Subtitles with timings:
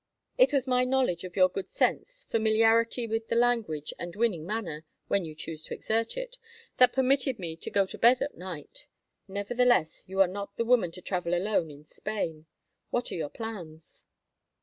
[0.35, 5.25] "It was my knowledge of your good sense, familiarity with the language, and winning manner—when
[5.25, 8.87] you choose to exert it—that permitted me to go to bed at night.
[9.27, 12.47] Nevertheless, you are not the woman to travel alone in Spain.
[12.89, 14.03] What are your plans?"